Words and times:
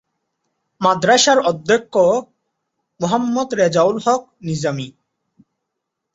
মাদ্রাসার 0.81 1.39
অধ্যক্ষ 1.41 1.93
মোহাম্মদ 2.99 3.49
রেজাউল 3.53 3.95
হক 4.05 4.21
নিজামী। 4.47 4.87